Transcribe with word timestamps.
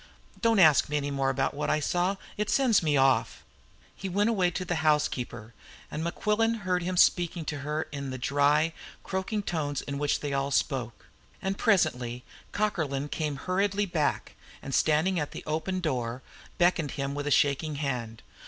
Don't 0.41 0.57
ask 0.57 0.89
me 0.89 0.97
any 0.97 1.11
more 1.11 1.29
about 1.29 1.53
what 1.53 1.69
I 1.69 1.79
saw. 1.79 2.15
It 2.35 2.49
sends 2.49 2.81
me 2.81 2.97
off." 2.97 3.43
He 3.95 4.09
went 4.09 4.31
away 4.31 4.49
to 4.49 4.65
the 4.65 4.77
housekeeper, 4.81 5.53
and 5.91 6.03
Mequillen 6.03 6.61
heard 6.61 6.81
him 6.81 6.97
speaking 6.97 7.45
to 7.45 7.59
her 7.59 7.83
in 7.91 8.09
the 8.09 8.17
dry, 8.17 8.73
croaking 9.03 9.43
tones 9.43 9.83
in 9.83 9.99
which 9.99 10.21
they 10.21 10.33
all 10.33 10.49
spoke. 10.49 11.05
And 11.39 11.55
presently 11.55 12.23
Cockerlyne 12.51 13.09
came 13.09 13.35
hurriedly 13.35 13.85
back, 13.85 14.33
and, 14.59 14.73
standing 14.73 15.19
at 15.19 15.33
the 15.33 15.43
open 15.45 15.79
door, 15.81 16.23
beckoned 16.57 16.89
to 16.89 16.95
him 16.95 17.13
with 17.13 17.27
a 17.27 17.31
shaking 17.31 17.75
hand. 17.75 18.23